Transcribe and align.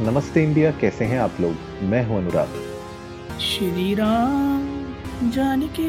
नमस्ते 0.00 0.42
इंडिया 0.42 0.70
कैसे 0.70 1.04
हैं 1.04 1.18
आप 1.18 1.36
लोग? 1.40 1.54
मैं 1.82 2.04
हूँ 2.06 2.18
अनुराग। 2.18 2.48
श्री 3.40 3.94
राम 3.94 5.30
जान 5.30 5.62
के 5.80 5.88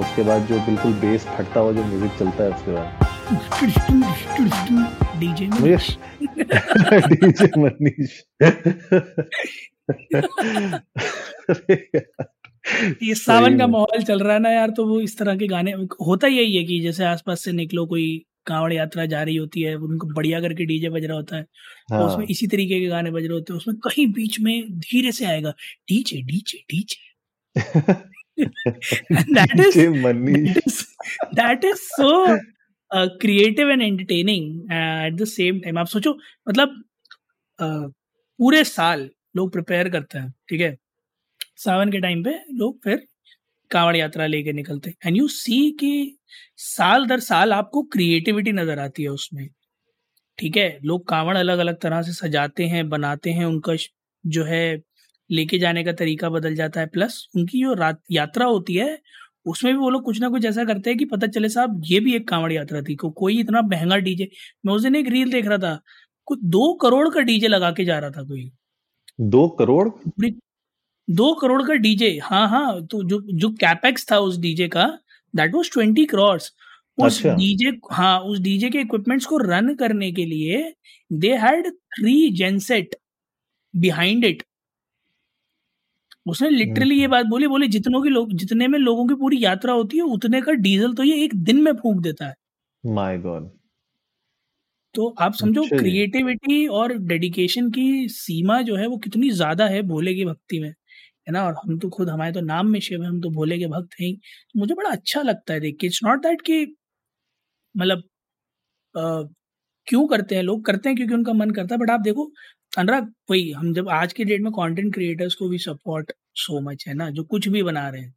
उसके 0.00 0.22
बाद 0.22 0.46
जो 0.46 0.58
बिल्कुल 0.66 0.92
बेस 0.92 1.26
फटता 1.26 1.60
हुआ 1.60 1.72
जो 1.72 1.84
म्यूज़िक 1.84 2.12
चलता 2.18 2.44
है 2.44 2.50
उसके 2.50 2.72
बाद। 2.72 3.08
डीजे 5.20 5.46
मुझे 5.46 5.76
डीजे 7.08 7.50
मनीष। 7.60 8.22
ये 13.02 13.14
सावन 13.14 13.58
का 13.58 13.66
माहौल 13.66 14.02
चल 14.02 14.18
रहा 14.20 14.32
है 14.32 14.38
ना 14.38 14.50
यार 14.50 14.70
तो 14.70 14.86
वो 14.86 15.00
इस 15.00 15.18
तरह 15.18 15.36
के 15.36 15.46
गाने 15.46 15.72
होता 16.06 16.26
यही 16.26 16.56
है 16.56 16.64
कि 16.64 16.80
जैसे 16.80 17.04
आसपास 17.04 17.44
से 17.44 17.52
निकलो 17.52 17.86
कोई 17.86 18.24
कांवड़ 18.50 18.72
यात्रा 18.72 19.06
जा 19.06 19.22
रही 19.22 19.36
होती 19.36 19.62
है 19.62 19.74
उनको 19.88 20.06
बढ़िया 20.14 20.40
करके 20.40 20.64
डीजे 20.66 20.88
बज 20.90 21.04
रहा 21.04 21.16
होता 21.16 21.36
है 21.36 21.42
उसमें 21.42 22.16
हाँ। 22.16 22.26
इसी 22.30 22.46
तरीके 22.46 22.80
के 22.80 22.86
गाने 22.86 23.10
बज 23.10 23.24
रहे 23.24 23.32
होते 23.32 23.52
हैं 23.52 23.58
उसमें 23.58 23.76
कहीं 23.84 24.06
बीच 24.12 24.40
में 24.40 24.78
धीरे 24.78 25.12
से 25.12 25.24
आएगा 25.24 25.54
DJ 25.88 26.22
DJ 26.22 26.64
DJ. 26.70 27.08
That 29.36 29.50
is 29.52 29.60
DJ 29.60 29.86
that 29.86 29.96
Manish 30.02 30.58
is 30.66 30.76
that 31.38 31.64
is 31.64 31.80
so 31.96 32.10
uh, 32.90 33.08
creative 33.20 33.72
and 33.74 33.82
entertaining 33.82 34.46
uh, 34.70 35.08
at 35.08 35.18
the 35.22 35.28
same 35.32 35.60
time. 35.64 35.78
आप 35.78 35.86
सोचो 35.86 36.16
मतलब 36.48 36.76
uh, 37.58 37.92
पूरे 38.40 38.64
साल 38.64 39.08
लोग 39.36 39.52
प्रिपेयर 39.52 39.88
करते 39.88 40.18
हैं 40.18 40.30
ठीक 40.48 40.60
है? 40.60 40.76
सावन 41.56 41.90
के 41.92 42.00
टाइम 42.00 42.22
पे 42.24 42.30
लोग 42.52 42.78
फिर 42.84 43.02
कांवड़ 43.70 43.96
यात्रा 43.96 44.26
लेके 44.26 44.52
निकलते 44.52 44.90
हैं। 44.90 44.96
एंड 45.06 45.16
यू 45.16 45.28
सी 45.28 45.70
कि 45.80 46.18
साल 46.58 47.06
दर 47.06 47.20
साल 47.20 47.52
आपको 47.52 47.82
क्रिएटिविटी 47.84 48.52
नज़र 48.52 48.78
आती 48.78 49.02
है 49.02 49.08
उसमें। 49.10 49.48
ठीक 50.38 50.56
है? 50.56 50.78
लोग 50.84 51.06
कांवड़ 51.08 51.36
अलग 51.38 51.58
अलग 51.58 51.78
तरह 51.80 52.02
से 52.02 52.12
सजाते 52.14 52.66
हैं 52.66 52.88
बनाते 52.88 53.30
हैं 53.30 53.44
उनका 53.44 53.76
जो 54.24 54.44
है 54.44 54.80
लेके 55.30 55.58
जाने 55.58 55.84
का 55.84 55.92
तरीका 55.92 56.30
बदल 56.30 56.54
जाता 56.54 56.80
है। 56.80 56.86
प्लस 56.86 57.26
उनकी 57.36 57.60
जो 57.62 57.74
रात 57.74 58.00
यात्रा 58.12 58.46
होती 58.46 58.74
है 58.74 58.98
उसमें 59.46 59.72
भी 59.74 59.78
वो 59.80 59.90
लोग 59.90 60.02
कुछ 60.04 60.20
ना 60.20 60.28
कुछ 60.28 60.44
ऐसा 60.44 60.64
करते 60.64 60.90
हैं 60.90 60.98
कि 60.98 61.04
पता 61.04 61.26
चले 61.26 61.48
साहब 61.48 61.82
ये 61.86 62.00
भी 62.00 62.14
एक 62.16 62.28
कांवड़ 62.28 62.52
यात्रा 62.52 62.82
थी। 62.82 62.94
को, 62.94 63.10
कोई 63.10 63.38
इतना 63.40 63.62
महँगा 63.62 63.96
डीजे 63.98 64.28
मैं 64.66 64.74
उस 64.74 64.82
दिन 64.82 64.96
एक 64.96 65.08
रील 65.08 65.30
देख 65.32 65.46
रहा 65.46 65.58
था 65.58 65.80
कुछ 66.28 66.38
दो 66.46 66.72
करोड़ 66.74 67.08
का 67.14 67.20
डीजे 67.20 67.48
लगा 67.48 67.70
के 67.72 67.84
जा 67.84 67.98
रहा 67.98 68.10
था 68.10 68.22
कोई। 68.22 68.50
दो 69.20 69.48
करोड़? 69.48 69.88
पूरी 69.88 70.30
दो 71.10 71.32
करोड़ 71.34 71.62
का 71.62 71.74
डीजे। 71.76 72.18
हाँ 72.24 72.48
हाँ 72.48 72.86
तो 72.86 73.02
जो 73.04 73.20
जो 73.34 73.50
कैपेक्स 73.60 74.06
था 74.12 74.18
उस 74.20 74.38
डीजे 74.38 74.68
का 74.68 74.86
दैट 75.34 75.54
वाज 75.54 75.70
ट्वेंटी 75.72 76.04
करोड़ 76.06 76.36
उस 76.36 76.52
डीजे 76.98 77.28
अच्छा। 77.28 77.34
डीजे 77.36 77.70
हाँ 77.92 78.18
उस 78.20 78.38
डीजे 78.40 78.70
के 78.70 78.80
इक्विपमेंट्स 78.80 79.26
को 79.26 79.38
रन 79.38 79.74
करने 79.74 80.10
के 80.12 80.24
लिए 80.24 80.62
they 81.10 81.34
had 81.36 81.68
three 81.94 82.30
genset 82.32 82.96
behind 83.74 84.24
it 84.24 84.42
उसने 86.26 86.48
लिटरली 86.50 86.94
ये 86.96 87.04
हम्म, 87.04 87.12
बात 87.12 87.26
बोली 87.26 87.46
बोले 87.46 87.66
जितनों 87.68 88.02
की 88.02 88.08
लोग 88.08 88.32
जितने 88.34 88.68
में 88.68 88.78
लोगों 88.78 89.06
की 89.08 89.14
पूरी 89.14 89.44
यात्रा 89.44 89.72
होती 89.72 89.96
है 89.96 90.02
उतने 90.14 90.40
का 90.40 90.52
डीजल 90.60 90.94
तो 90.94 91.02
ये 91.02 91.24
एक 91.24 91.34
दिन 91.44 91.62
में 91.62 91.72
फूंक 91.74 92.02
देता 92.02 92.26
है। 92.28 92.34
माय 92.84 93.18
गॉड 93.18 93.48
तो 94.94 95.08
आप 95.20 95.34
समझो 95.34 95.62
अच्छा। 95.62 95.76
क्रिएटिविटी 95.78 96.66
और 96.68 96.92
डेडिकेशन 97.08 97.70
की 97.70 98.08
सीमा 98.08 98.60
जो 98.62 98.76
है 98.76 98.86
वो 98.86 98.96
कितनी 98.98 99.30
ज़्यादा 99.32 99.66
है 99.66 99.82
भोले 99.84 100.14
की 100.14 100.24
भक्ति 100.24 100.58
में। 100.60 100.72
है 101.26 101.32
ना? 101.32 101.44
और 101.46 101.54
हम 101.56 101.78
तो 101.78 101.88
खुद 101.90 102.08
हमारे 102.10 102.32
तो 102.32 102.40
नाम 102.42 102.68
में 102.70 102.80
शिव 102.80 103.02
है, 103.02 103.08
हम 103.08 103.20
तो 103.20 103.30
भोले 103.30 103.58
के 103.58 103.66
भक्त 103.68 104.00
हैं 104.00 104.12
मुझे 104.56 104.74
बड़ा 104.74 104.90
अच्छा 104.90 105.22
लगता 105.22 105.54
है 105.54 105.60
देख 105.60 105.76
के। 105.80 105.86
इट्स 105.86 106.00
नॉट 106.04 106.22
दैट 106.22 106.42
कि 106.42 106.64
मतलब 107.74 108.02
क्यों 109.88 110.06
करते 110.08 110.34
हैं 110.36 110.42
लोग? 110.42 110.64
करते 110.66 110.88
हैं 110.88 110.96
क्योंकि 110.96 111.14
उनका 111.14 111.32
मन 111.34 111.50
करता 111.52 111.74
है 111.74 111.80
बट 111.80 111.90
आप 111.90 112.00
देखो, 112.02 112.30
अनुराग, 112.72 113.12
वही 113.30 113.50
हम 113.52 113.72
जब 113.74 113.88
आज 113.90 114.12
के 114.12 114.24
डेट 114.24 114.40
में 114.42 114.52
कंटेंट 114.54 114.92
क्रिएटर्स 114.94 115.34
को 115.36 115.48
भी 115.48 115.58
सपोर्ट 115.60 116.12
सो 116.36 116.60
मच 116.62 116.84
है 116.88 116.94
ना? 116.94 117.10
जो 117.10 117.24
कुछ 117.26 117.48
भी 117.48 117.62
बना 117.62 117.88
रहे 117.88 118.02
हैं। 118.02 118.14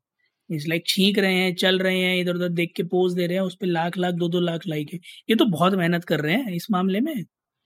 इस 0.50 0.68
लाइक 0.70 0.84
छींक 0.88 1.18
रहे 1.20 1.36
हैं, 1.36 1.54
चल 1.56 1.80
रहे 1.80 2.00
हैं 2.00 2.18
इधर 2.18 2.36
उधर 2.36 2.50
देख 2.52 2.74
के 2.78 2.84
पोज 2.86 3.14
दे 3.16 3.28
रहे 3.28 3.38
हैं, 3.38 3.44
उस 3.44 3.56
पर 3.62 3.68
लाख 3.68 3.98
लाख, 3.98 4.14
दो 4.16 4.30
दो 4.30 4.40
लाख 4.42 4.68
लाइक 4.68 4.94
है। 4.94 5.00
ये 5.30 5.36
तो 5.38 5.46
बहुत 5.48 5.74
मेहनत 5.76 6.06
कर 6.06 6.22
रहे 6.22 6.36
हैं 6.36 6.54
इस 6.56 6.68
मामले 6.72 7.00
में। 7.02 7.14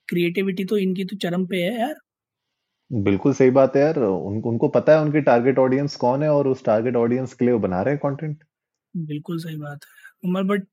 क्रिएटिविटी 0.10 0.66
तो 0.66 0.78
इनकी 0.80 1.06
तो 1.06 1.18
चरम 1.20 1.46
पे 1.48 1.64
है 1.64 1.80
यार। 1.80 1.96
बिल्कुल 2.92 3.34
सही 3.34 3.50
बात 3.50 3.76
है 3.76 3.82
यार। 3.82 3.98
उन, 4.00 4.42
उनको 4.42 4.68
पता 4.70 4.94
है 4.94 5.02
उनकी 5.02 5.22
टारगेट 5.22 5.60
ऑडियंस 5.60 5.96
कौन 5.96 6.24
है 6.24 6.30
और 6.30 6.48
उस 6.48 6.64
टारगेट 6.66 6.96
ऑडियंस 6.96 7.34
के 7.34 7.46
लिए 7.46 7.54
वो 7.54 7.60
बना 7.60 7.82
रहे 7.82 7.94
हैं 7.94 8.00
कंटेंट 8.06 8.44
बिल्कुल 8.94 9.40
सही 9.40 9.56
बात 9.56 9.86
है 9.86 10.30
उमर 10.30 10.44
बट 10.44 10.68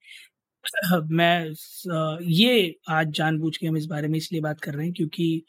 मैं 1.10 1.52
ये 2.22 2.74
आज 2.90 3.10
जानबूझ 3.10 3.56
के 3.56 3.66
हम 3.66 3.76
इस 3.76 3.86
बारे 3.86 4.08
में 4.08 4.16
इसलिए 4.18 4.40
बात 4.40 4.60
कर 4.60 4.74
रहे 4.74 4.86
हैं 4.86 4.94
क्योंकि 4.94 5.44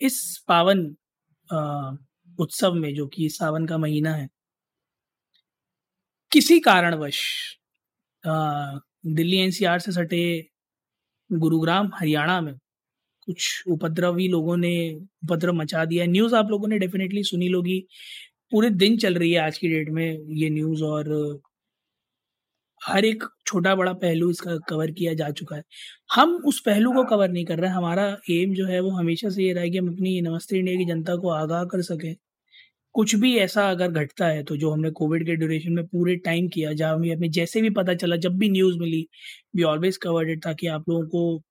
इस 0.00 0.44
पावन 0.48 0.84
उत्सव 2.38 2.74
में 2.74 2.94
जो 2.94 3.06
कि 3.06 3.28
सावन 3.28 3.66
का 3.66 3.78
महीना 3.78 4.14
है 4.14 4.28
किसी 6.32 6.58
कारणवश 6.60 7.20
दिल्ली 8.24 9.36
एनसीआर 9.36 9.78
से 9.78 9.92
सटे 9.92 10.22
गुरुग्राम 11.30 11.90
हरियाणा 11.94 12.40
में 12.40 12.54
कुछ 13.28 13.62
उपद्रवी 13.68 14.28
लोगों 14.28 14.56
ने, 14.56 14.74
उपद्रव 15.24 15.54
मचा 15.54 15.84
दिया। 15.84 16.04
न्यूज़ 16.06 16.34
आप 16.34 16.50
लोगों 16.50 16.68
ने 16.68 16.78
डेफिनेटली 16.78 17.22
सुनी 17.24 17.48
होगी 17.48 17.78
पूरे 18.52 18.70
दिन 18.72 18.96
चल 18.98 19.14
रही 19.14 19.32
है 19.32 19.40
आज 19.40 19.58
की 19.58 19.68
डेट 19.68 19.88
में 19.90 20.06
ये 20.34 20.50
न्यूज़ 20.50 20.82
और 20.84 21.40
हर 22.80 23.04
एक 23.04 23.24
छोटा 23.46 23.74
बड़ा 23.74 23.92
पहलू 23.94 24.30
इसका 24.30 24.56
कवर 24.68 24.90
किया 24.92 25.12
जा 25.14 25.30
चुका 25.30 25.56
है। 25.56 25.62
हम 26.10 26.34
उस 26.46 26.60
पहलू 26.60 26.92
को 26.94 27.04
कवर 27.06 27.28
नहीं 27.30 27.44
कर 27.44 27.58
रहे 27.58 27.70
हमारा 27.70 28.06
एम 28.30 28.52
जो 28.54 28.66
है 28.66 28.80
वो 28.80 28.90
हमेशा 28.90 29.28
से 29.30 29.42
ये 29.44 29.52
रहा 29.52 29.62
है 29.64 29.70
कि 29.70 29.78
हम 29.78 29.88
अपनी 29.88 30.20
नमस्ते 30.22 30.58
इंडिया 30.58 30.76
की 30.76 30.84
जनता 30.86 31.16
को 31.16 31.30
आगाह 31.30 31.64
कर 31.66 31.82
सकें। 31.82 32.14
कुछ 32.94 33.14
भी 33.16 33.36
ऐसा 33.38 33.68
अगर 33.70 33.90
घटता 33.92 34.26
है 34.28 34.42
तो 34.44 34.56
जो 34.56 34.70
हमने 34.70 34.90
कोविड 34.92 35.26
के 35.26 35.36
ड्यूरेशन 35.36 35.72
में 35.72 35.86
पूरे 35.86 36.16
टाइम 36.18 36.48
किया, 36.48 36.72
जहाँ 36.72 36.94
हमें 36.94 37.14
हमें 37.14 37.30
जैसे 37.32 37.62
भी 37.62 37.70
पता 37.72 37.94
चला, 37.96 38.16
जब 38.18 38.38
भी 38.38 38.48
न्यूज़ 38.50 38.78
मिली, 38.78 39.06
वी 39.56 39.62
ऑलवेज 39.64 39.96
कवर्ड 39.98 40.30
इट 40.30 40.42
ताकि 40.44 40.66
आप 40.68 40.88
लोगों 40.88 41.06
को 41.08 41.42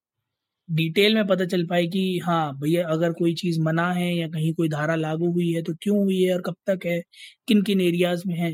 डिटेल 0.70 1.16
में 1.16 1.28
पता 1.28 1.46
चल 1.46 1.66
पाए 1.68 1.86
कि 1.88 2.20
हाँ 2.26 2.58
भैया, 2.60 2.88
अगर 2.88 3.14
कोई 3.14 3.34
चीज़ 3.36 3.60
मना 3.62 3.92
है 3.94 4.14
या 4.16 4.28
कहीं 4.28 4.54
कोई 4.54 4.70
धारा 4.70 4.96
लागू 4.96 5.32
हुई 5.34 5.52
है 5.54 5.62
तो 5.64 5.74
क्यों 5.82 5.98
हुई 5.98 6.22
है 6.22 6.34
और 6.36 6.42
कब 6.42 6.56
तक 6.68 6.86
है? 6.86 7.02
किन 7.48 7.62
किन 7.64 7.82
एरियाज़ 7.82 8.24
में 8.28 8.36
है? 8.36 8.54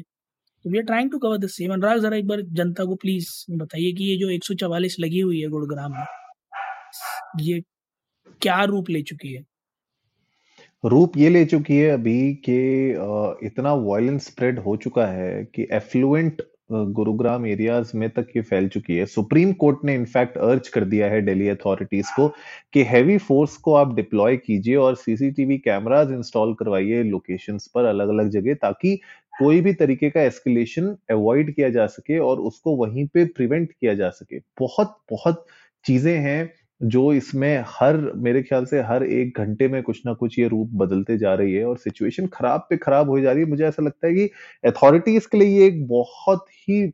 तो 0.65 0.69
we 0.69 0.77
are 0.77 0.83
trying 0.85 1.11
to 1.11 1.17
cover 1.19 1.37
the 1.37 1.47
same 1.49 1.73
Anurag, 1.73 1.99
जरा 2.01 2.17
एक 2.17 2.27
बार 2.27 2.41
जनता 2.41 2.85
को 2.85 2.95
प्लीज़ 2.95 3.29
बताइए 3.51 3.91
कि 3.93 4.03
ये 4.03 4.17
जो 4.17 4.29
144 4.31 4.99
लगी 4.99 5.19
हुई 5.19 5.39
है 5.41 5.47
गुड़ग्राम 5.49 5.91
में, 5.91 6.05
ये 7.41 7.61
क्या 8.41 8.63
रूप 8.63 8.89
ले 8.89 9.01
चुकी 9.03 9.33
है? 9.33 9.43
रूप 10.83 11.17
ये 11.17 11.29
ले 11.29 11.43
चुकी 11.45 11.75
है 11.75 11.89
अभी 11.89 12.33
कि 12.47 12.57
इतना 13.47 13.73
वायलेंस 13.73 14.25
स्प्रेड 14.25 14.59
हो 14.59 14.75
चुका 14.77 15.05
है 15.07 15.43
कि 15.55 15.67
एफ्लुएंट 15.73 16.41
गुरुग्राम 16.71 17.45
एरियाज़ 17.45 17.91
में 17.97 18.09
तक 18.09 18.27
ये 18.35 18.41
फैल 18.43 18.67
चुकी 18.69 18.95
है। 18.97 19.05
सुप्रीम 19.05 19.51
कोर्ट 19.55 19.79
ने 19.85 19.95
इनफैक्ट 19.95 20.37
अर्ज़ 20.39 20.69
कर 20.73 20.83
दिया 20.85 21.07
है 21.07 21.21
दिल्ली 21.21 21.47
अथॉरिटीज 21.49 22.09
को 22.15 22.27
कि 22.73 22.83
हैवी 22.83 23.17
फोर्स 23.19 23.57
को 23.59 23.73
आप 23.75 23.95
डिप्लॉय 23.95 24.37
कीजिए 24.37 24.75
और 24.77 24.95
सीसीटीवी 24.95 25.57
कैमराज 25.59 26.11
इंस्टॉल 26.11 26.53
करवाइए 26.53 27.03
लोकेशंस 27.03 27.67
पर 27.75 27.85
अलग 27.85 28.09
अलग 28.09 28.29
जगह 28.29 28.53
ताकि 28.61 28.95
कोई 29.33 29.61
भी 29.61 29.73
तरीके 29.73 30.09
का 30.09 30.21
एस्केलेशन 30.21 30.95
अवॉइड 31.11 31.53
किया 31.55 31.69
जा 31.69 31.85
सके 31.87 32.17
और 32.21 32.39
उसको 32.41 32.75
वहीं 32.77 33.07
पे 33.07 33.25
प्रिवेंट 33.27 33.71
किया 33.71 33.93
जा 33.93 34.09
सके। 34.11 34.39
बहुत 34.59 34.97
बहुत 35.11 35.45
चीज़ें 35.85 36.15
हैं। 36.19 36.53
जो 36.81 37.13
इसमें 37.13 37.63
हर 37.67 37.97
मेरे 38.15 38.41
ख्याल 38.43 38.65
से 38.65 38.81
हर 38.81 39.03
एक 39.03 39.37
घंटे 39.37 39.67
में 39.67 39.83
कुछ 39.83 40.01
ना 40.05 40.13
कुछ 40.13 40.39
ये 40.39 40.47
रूप 40.47 40.69
बदलते 40.73 41.17
जा 41.17 41.33
रही 41.33 41.53
है 41.53 41.65
और 41.65 41.77
सिचुएशन 41.77 42.27
खराब 42.27 42.67
पे 42.69 42.77
खराब 42.77 43.09
हो 43.09 43.19
जा 43.19 43.31
रही 43.31 43.43
है। 43.43 43.49
मुझे 43.49 43.65
ऐसा 43.65 43.83
लगता 43.83 44.07
है 44.07 44.13
कि 44.13 44.29
अथॉरिटीज 44.65 45.25
के 45.25 45.37
लिए 45.37 45.59
ये 45.59 45.67
एक 45.67 45.87
बहुत 45.87 46.45
ही 46.51 46.91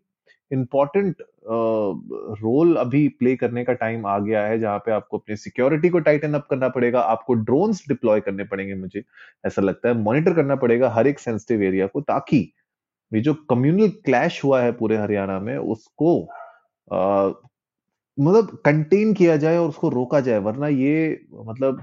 इम्पोर्टेंट 0.52 1.16
रोल 1.48 2.74
uh, 2.74 2.80
अभी 2.80 3.08
प्ले 3.10 3.36
करने 3.36 3.64
का 3.66 3.74
टाइम 3.74 4.06
आ 4.06 4.18
गया 4.20 4.46
है 4.48 4.60
जहाँ 4.60 4.78
पे 4.80 4.92
आपको 4.92 5.18
अपनी 5.18 5.36
सिक्योरिटी 5.36 5.90
को 5.90 6.00
टाइटन 6.00 6.34
अप 6.34 6.48
करना 6.50 6.70
पड़ेगा 6.70 7.00
आपको 7.02 7.34
ड्रोन्स 7.34 7.84
डिप्लॉय 7.90 8.20
करने 8.20 8.44
पड़ेंगे 8.44 8.76
मुझे 8.76 9.04
ऐसा 9.46 9.62
लगता 9.62 9.90
है। 9.90 9.96
मॉनिटर 9.96 10.34
करना 10.34 10.56
पड़ेगा 10.56 10.90
हर 10.90 11.08
एक 11.08 11.20
सेंसिटिव 11.20 11.64
एरिया 11.64 11.88
को 11.88 12.02
ताकि 12.02 12.38
ये 13.12 13.22
जो 13.22 13.34
कम्युनल 13.50 13.90
क्लैश 14.06 14.44
हुआ 14.44 14.62
है 14.62 14.72
पूरे 14.72 14.98
हरियाणा 14.98 15.40
में 15.40 15.58
उसको 15.58 16.22
अ, 16.92 17.34
मतलब 18.18 18.58
कंटेन 18.66 19.14
किया 19.14 19.36
जाए 19.38 19.58
और 19.58 19.70
उसको 19.70 19.90
रोका 19.90 20.20
जाए, 20.22 20.38
वरना 20.40 20.68
ये 20.70 21.20
मतलब 21.46 21.82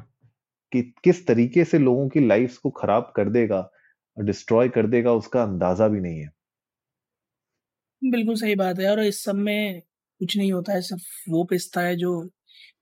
कि 0.72 0.82
किस 1.04 1.26
तरीके 1.26 1.64
से 1.66 1.78
लोगों 1.80 2.08
की 2.10 2.26
लाइफ्स 2.28 2.58
को 2.58 2.70
खराब 2.74 3.12
कर 3.16 3.30
देगा 3.30 3.68
डिस्ट्रॉय 4.16 4.68
कर 4.70 4.86
देगा, 4.88 5.12
उसका 5.14 5.42
अंदाज़ा 5.44 5.88
भी 5.88 6.00
नहीं 6.00 6.20
है। 6.20 6.30
बिल्कुल 8.02 8.34
सही 8.36 8.54
बात 8.54 8.78
है 8.80 8.90
और 8.90 9.00
इस 9.02 9.22
सब 9.24 9.34
में 9.36 9.80
कुछ 10.20 10.36
नहीं 10.36 10.52
होता 10.52 10.72
है, 10.72 10.80
सिर्फ़ 10.82 11.30
वो 11.30 11.42
पिसता 11.44 11.80
है 11.80 11.94
जो 11.96 12.10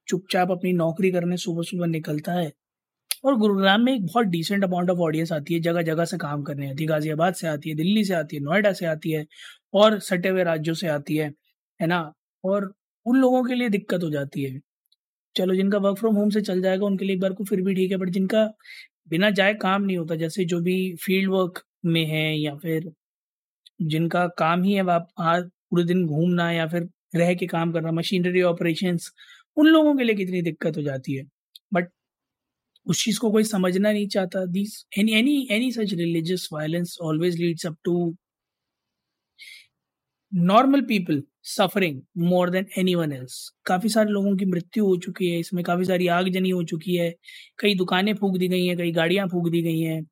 चुपचाप 0.08 0.50
अपनी 0.50 0.72
नौकरी 0.74 1.10
करने 1.12 1.36
सुबह 1.38 1.62
सुबह 1.64 1.86
निकलता 1.88 2.32
है। 2.34 2.52
और 3.24 3.36
गुरुग्राम 3.38 3.82
में 3.82 3.92
एक 3.94 4.06
बहुत 4.06 4.26
डिसेंट 4.28 4.64
अमाउंट 4.64 4.90
ऑफ़ 4.90 4.98
ऑडियंस 5.00 5.32
आती 5.32 5.54
है 5.54 5.60
जगह 5.62 5.82
जगह 5.84 6.04
से 6.06 6.18
काम 6.18 6.42
करने 6.44 6.70
आती 6.70 6.82
है, 6.82 6.88
गाजियाबाद 6.88 7.34
से 7.36 7.48
आती 7.48 7.70
है, 7.70 7.76
दिल्ली 7.76 8.04
से 8.04 8.14
आती 8.14 8.36
है, 8.36 8.42
नोएडा 8.42 8.72
से 8.74 8.86
आती 8.86 9.12
है, 9.12 9.26
और 9.74 9.98
सटे 10.00 10.28
हुए 10.28 10.44
राज्यों 10.44 10.74
से 10.76 10.88
आती 10.90 11.16
है 11.16 11.32
है 11.80 11.86
ना? 11.88 12.12
और 12.44 12.72
उन 13.06 13.16
लोगों 13.18 13.42
के 13.44 13.54
लिए 13.54 13.68
दिक्कत 13.70 14.02
हो 14.04 14.10
जाती 14.10 14.44
है। 14.44 14.60
चलो 15.36 15.54
जिनका 15.56 15.78
वर्क 15.80 15.98
फ्रॉम 15.98 16.16
होम 16.16 16.30
से 16.30 16.40
चल 16.42 16.62
जाएगा 16.62 16.86
उनके 16.86 17.04
लिए 17.04 17.14
एक 17.16 17.20
बार 17.22 17.32
को 17.34 17.44
फिर 17.44 17.62
भी 17.62 17.74
ठीक 17.74 17.90
है, 17.90 17.96
बट 17.98 18.10
जिनका 18.10 18.44
बिना 19.10 19.30
जाए 19.32 19.54
काम 19.62 19.82
नहीं 19.84 19.96
होता, 19.98 20.16
जैसे 20.16 20.44
जो 20.46 20.60
भी 20.62 20.76
फ़ील्ड 21.04 21.30
वर्क 21.32 21.62
में 21.86 22.04
है 22.06 22.24
या 22.38 22.54
फिर 22.58 22.92
जिनका 23.84 24.26
काम 24.38 24.62
ही 24.64 24.72
है 24.74 24.88
आप 24.90 25.08
पूरे 25.70 25.84
दिन 25.84 26.06
घूमना 26.06 26.50
या 26.52 26.66
फिर 26.68 26.88
रह 27.16 27.34
के 27.36 27.46
काम 27.48 27.72
करना, 27.72 27.92
मशीनरी 27.92 28.42
ऑपरेशन 28.44 28.98
उन 29.56 29.66
लोगों 29.68 29.96
के 29.96 30.04
लिए 30.04 30.14
कितनी 30.16 30.42
दिक्कत 30.42 30.76
हो 30.76 30.82
जाती 30.82 31.16
है। 31.16 31.24
बट 31.74 31.90
उस 32.86 33.04
चीज़ 33.04 33.18
को 33.20 33.30
कोई 33.32 33.44
समझना 33.44 33.92
नहीं 33.92 34.06
चाहता। 34.08 34.44
This 34.48 34.84
any 34.98 35.12
any 35.14 35.46
any 35.52 35.70
such 35.72 35.92
religious 35.94 36.48
violence 36.52 36.96
always 37.02 37.38
leads 37.38 37.66
up 37.66 37.76
to 37.84 37.94
normal 40.32 40.80
people 40.86 41.22
suffering 41.44 42.00
more 42.20 42.50
than 42.50 42.66
anyone 42.94 43.12
else. 43.12 43.36
काफ़ी 43.66 43.88
सारे 43.88 44.10
लोगों 44.10 44.36
की 44.36 44.44
मृत्यु 44.46 44.84
हो 44.86 44.96
चुकी 44.98 45.30
है, 45.30 45.38
इसमें 45.40 45.62
काफ़ी 45.64 45.84
सारी 45.84 46.06
आगजनी 46.10 46.50
हो 46.50 46.62
चुकी 46.64 46.96
है, 46.96 47.10
कई 47.58 47.74
दुकानें 47.76 48.14
फूक 48.16 48.36
दी 48.38 48.48
गई 48.48 48.66
हैं, 48.66 48.76
कई 48.78 48.92
गाड़ियाँ 48.92 49.26
फूक 49.28 49.48
दी 49.50 49.62
गई 49.62 49.80
हैं। 49.80 50.02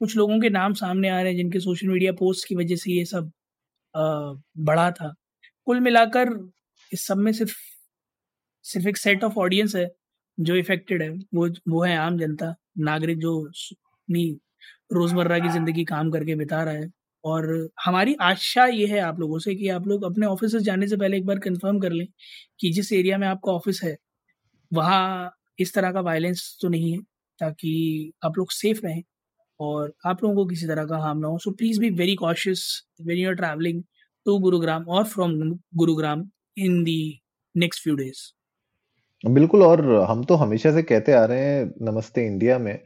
कुछ 0.00 0.16
लोगों 0.16 0.40
के 0.40 0.50
नाम 0.50 0.74
सामने 0.74 1.08
आ 1.10 1.20
रहे 1.20 1.32
हैं 1.32 1.36
जिनके 1.36 1.60
सोशल 1.60 1.88
मीडिया 1.88 2.12
पोस्ट 2.14 2.48
की 2.48 2.56
वजह 2.56 2.76
से 2.76 2.92
ये 2.92 3.04
सब 3.06 3.32
अ, 3.94 4.00
बढ़ा 4.60 4.90
था। 4.92 5.14
कुल 5.66 5.80
मिलाकर 5.80 6.28
इस 6.92 7.06
सब 7.06 7.18
में 7.18 7.32
सिर्फ़ 7.32 7.56
सिर्फ़ 8.64 8.88
एक 8.88 8.96
सेट 8.96 9.24
ऑफ़ 9.24 9.38
ऑडियंस 9.38 9.74
है 9.76 9.88
जो 10.38 10.56
इफ़ेक्टेड 10.56 11.02
है, 11.02 11.08
वो 11.34 11.48
वो 11.68 11.82
है 11.84 11.96
आम 11.98 12.18
जनता, 12.18 12.54
नागरिक 12.80 13.18
जो 13.18 13.40
अपनी 13.44 14.24
रोज़मर्रा 14.92 15.38
की 15.38 15.48
ज़िंदगी 15.48 15.84
काम 15.84 16.10
करके 16.10 16.34
बिता 16.36 16.62
रहा 16.64 16.74
है। 16.74 16.90
और 17.28 17.46
हमारी 17.84 18.14
आशा 18.22 18.66
ये 18.68 18.86
है 18.86 19.00
आप 19.02 19.20
लोगों 19.20 19.38
से 19.38 19.54
कि 19.54 19.68
आप 19.70 19.86
लोग 19.88 20.04
अपने 20.04 20.26
ऑफ़िसेज़ 20.26 20.62
जाने 20.64 20.88
से 20.88 20.96
पहले 20.96 21.16
एक 21.16 21.26
बार 21.26 21.38
कन्फर्म 21.40 21.78
कर 21.80 21.92
लें 21.92 22.06
कि 22.60 22.70
जिस 22.72 22.92
एरिया 22.94 23.18
में 23.18 23.26
आपका 23.28 23.52
ऑफ़िस 23.52 23.80
है, 23.84 23.96
वहाँ 24.72 25.32
इस 25.58 25.74
तरह 25.74 25.92
का 25.92 26.00
वायलेंस 26.02 26.58
तो 26.62 26.68
नहीं 26.68 26.92
है, 26.92 26.98
ताकि 27.38 28.12
आप 28.24 28.38
लोग 28.38 28.50
सेफ़ 28.52 28.80
रहें 28.86 29.02
और 29.60 29.92
आप 30.06 30.22
लोगों 30.24 30.36
को 30.36 30.46
किसी 30.46 30.66
तरह 30.66 30.84
का 30.86 30.98
हार्म 30.98 31.18
ना 31.18 31.28
हो। 31.28 31.38
So 31.38 31.50
please 31.52 31.80
be 31.80 31.90
very 31.96 32.14
cautious 32.16 32.64
when 33.02 33.18
you 33.18 33.28
are 33.28 33.34
travelling 33.36 33.82
to 34.26 34.38
Gurugram 34.40 34.84
और 34.88 35.04
from 35.06 35.38
Gurugram 35.76 36.28
in 36.58 36.82
the 36.84 37.20
next 37.54 37.82
few 37.82 37.94
days. 37.96 38.20
बिल्कुल 39.24 39.62
और 39.62 39.80
हम 40.10 40.22
तो 40.24 40.34
हमेशा 40.36 40.72
से 40.72 40.82
कहते 40.82 41.12
आ 41.12 41.24
रहे 41.24 41.44
हैं 41.44 41.64
नमस्ते 41.82 42.26
इंडिया 42.26 42.58
में 42.58 42.78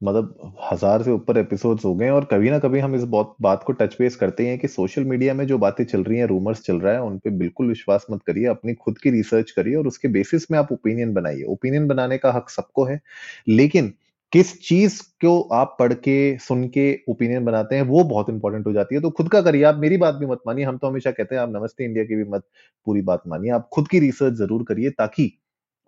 मतलब 0.00 0.54
हज़ार 0.62 1.02
से 1.02 1.10
ऊपर 1.10 1.38
एपिसोड्स 1.38 1.84
हो 1.84 1.94
गए 1.94 2.08
और 2.10 2.24
कभी 2.24 2.50
ना 2.50 2.58
कभी 2.58 2.78
हम 2.80 2.94
इस 2.94 3.04
बहुत 3.04 3.34
बात 3.40 3.62
को 3.64 3.72
टच 3.72 3.96
बेस 3.98 4.16
करते 4.16 4.46
हैं 4.46 4.58
कि 4.58 4.68
सोशल 4.68 5.04
मीडिया 5.04 5.34
में 5.34 5.46
जो 5.46 5.58
बातें 5.58 5.84
चल 5.84 6.02
रही 6.04 6.18
हैं, 6.18 6.26
रूमर्स 6.26 6.62
चल 6.62 6.80
रहा 6.80 6.92
है, 6.92 7.02
उन 7.02 7.18
पे 7.18 7.30
बिल्कुल 7.30 7.68
विश्वास 7.68 8.06
मत 8.10 8.22
करिए। 8.22 8.46
अपनी 8.46 8.74
खुद 8.74 8.98
की 8.98 9.10
रिसर्च 9.10 9.50
करिए 9.50 9.74
और 9.74 9.86
उसके 9.86 10.08
बेसिस 10.08 10.50
में 10.50 10.58
आप 10.58 10.72
ओपिनियन 10.72 11.14
बनाइए। 11.14 11.42
ओपिनियन 11.44 11.86
बनाने 11.88 12.18
का 12.18 12.32
हक 12.32 12.50
सबको 12.50 12.84
है, 12.84 13.00
लेकिन 13.48 13.92
किस 14.32 14.52
चीज़ 14.62 15.00
को 15.24 15.40
आप 15.54 15.76
पढ़ 15.78 15.92
के, 15.92 16.38
सुन 16.38 16.66
के 16.68 16.92
ओपिनियन 17.08 17.44
बनाते 17.44 17.76
हैं, 17.76 17.82
वो 17.82 18.02
बहुत 18.04 18.30
इंपॉर्टेंट 18.30 18.66
हो 18.66 18.72
जाती 18.72 18.94
है। 18.94 19.00
तो 19.00 19.10
खुद 19.10 19.28
का 19.28 19.40
करिए, 19.42 19.62
आप 19.64 19.76
मेरी 19.76 19.96
बात 19.96 20.14
भी 20.14 20.26
मत 20.26 20.40
मानिए। 20.46 20.64
हम 20.64 20.78
तो 20.78 20.86
हमेशा 20.86 21.10
कहते 21.10 21.34
हैं 21.34 21.42
आप 21.42 21.50
नमस्ते 21.50 21.84
इंडिया 21.84 22.04
की 22.04 22.16
भी 22.16 22.24
मत 22.30 22.44
पूरी 22.86 23.02
बात 23.02 23.22
मानिए। 23.28 23.50
आप 23.50 23.68
खुद 23.72 23.88
की 23.88 23.98
रिसर्च 24.00 24.34
ज़रूर 24.34 24.64
करिए 24.64 24.90
ताकि 24.90 25.30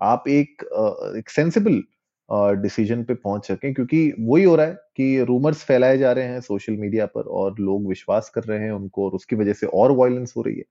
आप 0.01 0.25
एक 0.29 0.63
एक 1.19 1.31
सेंसिबल 1.31 1.83
डिसीज़न 2.57 3.03
पे 3.05 3.15
पहुँच 3.15 3.47
सकें 3.47 3.73
क्योंकि 3.75 3.99
वही 4.21 4.45
हो 4.45 4.55
रहा 4.57 4.67
है 4.67 4.73
कि 4.97 5.25
रूमर्स 5.25 5.63
फैलाए 5.65 5.99
जा 5.99 6.13
रहे 6.13 6.25
हैं 6.25 6.41
सोशल 6.41 6.77
मीडिया 6.77 7.07
पर 7.07 7.23
और 7.35 7.55
लोग 7.61 7.89
विश्वास 7.89 8.29
कर 8.35 8.45
रहे 8.45 8.59
हैं 8.61 8.71
उनको 8.73 9.05
और 9.07 9.13
उसकी 9.13 9.37
वजह 9.37 9.53
से 9.53 9.67
और 9.67 9.93
वायलेंस 9.93 10.33
हो 10.37 10.43
रही 10.43 10.57
है। 10.57 10.65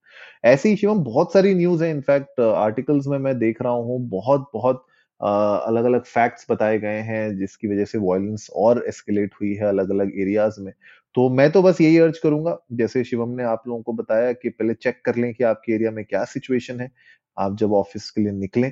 ऐसे 0.46 0.69
ही 0.69 0.75
शिवम 0.75 1.04
बहुत 1.04 1.34
सारी 1.34 1.54
न्यूज़ 1.54 1.84
है 1.84 1.90
इनफैक्ट 1.92 2.40
आर्टिकल्स 2.42 3.07
में 3.07 3.18
मैं 3.19 3.38
देख 3.40 3.62
रहा 3.62 3.74
हूँ 3.74 4.00
बहुत-बहुत 4.10 4.86
अ, 5.22 5.28
अलग-अलग 5.68 6.04
फैक्ट्स 6.06 6.46
बताए 6.50 6.78
गए 6.80 7.00
हैं 7.02 7.38
जिसकी 7.38 7.68
वजह 7.68 7.86
से 7.86 7.98
वायलेंस 8.00 8.48
और 8.58 8.84
एस्केलेट 8.88 9.34
हुई 9.42 9.54
है 9.56 9.66
अलग-अलग 9.68 10.12
एरियाज़ 10.22 10.60
में। 10.62 10.72
तो 11.16 11.30
मैं 11.31 11.50
तो 11.51 11.62
बस 11.62 11.80
यही 11.81 11.98
अर्ज़ 12.00 12.19
करूँगा, 12.24 12.58
जैसे 12.74 13.04
शिवम 13.04 13.30
ने 13.31 13.44
आप 13.46 13.63
लोगों 13.68 13.81
को 13.84 13.94
बताया 13.94 14.31
कि 14.34 14.50
पहले 14.50 14.74
चेक 14.75 15.01
कर 15.06 15.16
लें 15.16 15.34
कि 15.34 15.44
आपके 15.46 15.74
एरिया 15.74 15.92
में 15.92 16.04
क्या 16.06 16.24
सिचुएशन 16.25 16.80
है। 16.81 16.90
आप 17.38 17.56
जब 17.58 17.74
ऑफ़िस 17.74 18.10
के 18.12 18.22
लिए 18.22 18.31
निकलें 18.34 18.72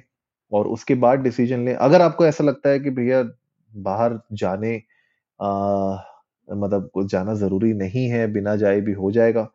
और 0.54 0.68
उसके 0.68 0.96
बाद 0.96 1.20
डिसीज़न 1.20 1.66
लें। 1.66 1.74
अगर 1.76 2.02
आपको 2.02 2.26
ऐसा 2.26 2.44
लगता 2.44 2.70
है 2.70 2.80
कि 2.80 2.90
भैया 2.92 3.24
बाहर 3.72 4.20
जाने 4.34 4.76
अ, 5.40 5.48
मतलब 6.48 6.90
कुछ 6.94 7.12
जाना 7.12 7.34
ज़रूरी 7.34 7.74
नहीं 7.74 8.08
है, 8.08 8.26
बिना 8.34 8.56
जाए 8.56 8.82
भी 8.82 8.94
हो 8.94 9.12
जाएगा, 9.12 9.48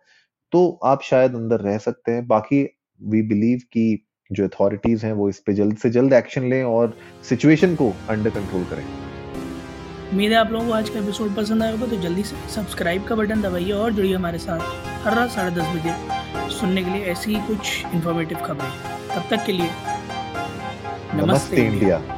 तो 0.52 0.80
आप 0.84 1.02
शायद 1.02 1.34
अंदर 1.34 1.60
रह 1.60 1.78
सकते 1.78 2.12
हैं। 2.12 2.26
बाकी 2.26 2.62
वी 3.00 3.22
बिलीव 3.22 3.58
कि 3.72 4.04
जो 4.30 4.44
अथॉरिटीज़ 4.44 5.04
हैं 5.06 5.12
वो 5.12 5.28
इस 5.28 5.38
पे 5.38 5.52
जल्द 5.52 5.76
से 5.76 5.90
जल्द 5.90 6.12
एक्शन 6.12 6.48
लें 6.50 6.62
और 6.64 6.96
सिचुएशन 7.28 7.74
को 7.74 7.92
अंडर 8.08 8.30
कंट्रोल 8.30 8.64
करें। 8.64 8.84
उम्मीद 10.10 10.30
है 10.32 10.36
आप 10.36 10.50
लोगों 10.52 10.66
को 10.66 10.72
आज 10.72 10.88
का 10.88 10.98
एपिसोड 10.98 11.34
पसंद 11.36 11.62
आया 11.62 11.72
होगा 11.72 11.86
तो 11.86 11.96
जल्दी 11.96 12.22
से 12.22 12.36
सब्सक्राइब 12.50 13.04
का 13.04 13.14
बटन 13.16 13.42
दबाइए 13.42 13.72
और 13.72 13.92
जुड़िए 13.92 14.14
हमारे 14.14 14.38
साथ 14.38 14.60
हर 15.06 15.16
रात 15.16 15.30
साढ़े 15.30 15.50
दस 15.50 15.74
बजे 15.76 16.50
सुनने 16.50 16.84
के 16.84 16.90
लिए 16.90 17.04
ऐसी 17.04 17.34
ही 17.34 17.40
कुछ 17.46 17.94
इन्फॉर्मेटिव 17.94 18.38
खबरें। 18.38 18.70
तब 19.08 19.28
तक 19.30 19.44
के 19.46 19.52
लिए 19.52 19.70
नमस्ते 21.19 21.56
इंडिया। 21.56 22.18